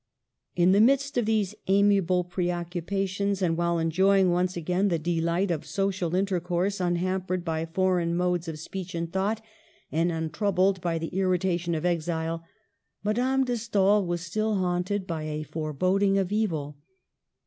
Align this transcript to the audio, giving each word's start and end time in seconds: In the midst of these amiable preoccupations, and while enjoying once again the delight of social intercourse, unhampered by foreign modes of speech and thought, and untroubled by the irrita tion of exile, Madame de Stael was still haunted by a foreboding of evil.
In 0.55 0.71
the 0.71 0.81
midst 0.81 1.15
of 1.15 1.27
these 1.27 1.53
amiable 1.67 2.23
preoccupations, 2.23 3.39
and 3.39 3.55
while 3.55 3.77
enjoying 3.77 4.31
once 4.31 4.57
again 4.57 4.87
the 4.87 4.97
delight 4.97 5.51
of 5.51 5.63
social 5.63 6.15
intercourse, 6.15 6.79
unhampered 6.79 7.45
by 7.45 7.67
foreign 7.67 8.17
modes 8.17 8.47
of 8.47 8.57
speech 8.57 8.95
and 8.95 9.13
thought, 9.13 9.41
and 9.91 10.11
untroubled 10.11 10.81
by 10.81 10.97
the 10.97 11.11
irrita 11.11 11.59
tion 11.59 11.75
of 11.75 11.85
exile, 11.85 12.43
Madame 13.03 13.43
de 13.45 13.55
Stael 13.55 14.03
was 14.03 14.21
still 14.21 14.55
haunted 14.55 15.05
by 15.05 15.21
a 15.25 15.43
foreboding 15.43 16.17
of 16.17 16.31
evil. 16.31 16.79